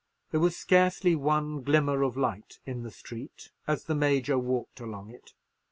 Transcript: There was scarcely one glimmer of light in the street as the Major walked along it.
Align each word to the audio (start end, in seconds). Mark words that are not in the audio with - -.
There 0.31 0.39
was 0.39 0.55
scarcely 0.57 1.15
one 1.15 1.61
glimmer 1.61 2.01
of 2.01 2.17
light 2.17 2.57
in 2.65 2.81
the 2.81 2.89
street 2.89 3.51
as 3.67 3.83
the 3.83 3.93
Major 3.93 4.35
walked 4.39 4.79
along 4.79 5.11
it. 5.11 5.33